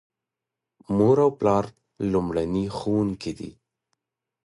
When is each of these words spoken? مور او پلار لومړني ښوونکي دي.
مور 0.95 1.17
او 1.25 1.31
پلار 1.39 1.65
لومړني 2.11 2.65
ښوونکي 2.77 3.31
دي. 3.39 3.51